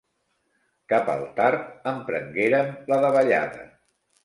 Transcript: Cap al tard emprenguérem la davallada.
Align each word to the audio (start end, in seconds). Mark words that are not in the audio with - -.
Cap 0.93 1.11
al 1.15 1.21
tard 1.41 1.67
emprenguérem 1.93 2.75
la 2.95 3.01
davallada. 3.07 3.71